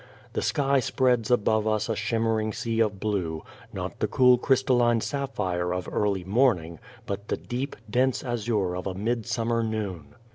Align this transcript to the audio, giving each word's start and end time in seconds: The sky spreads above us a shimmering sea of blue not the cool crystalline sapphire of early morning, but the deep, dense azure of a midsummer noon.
The 0.33 0.41
sky 0.41 0.79
spreads 0.79 1.29
above 1.29 1.67
us 1.67 1.87
a 1.87 1.95
shimmering 1.95 2.53
sea 2.53 2.79
of 2.79 2.99
blue 2.99 3.43
not 3.71 3.99
the 3.99 4.07
cool 4.07 4.39
crystalline 4.39 4.99
sapphire 4.99 5.71
of 5.75 5.87
early 5.87 6.23
morning, 6.23 6.79
but 7.05 7.27
the 7.27 7.37
deep, 7.37 7.75
dense 7.87 8.23
azure 8.23 8.75
of 8.75 8.87
a 8.87 8.95
midsummer 8.95 9.61
noon. 9.61 10.15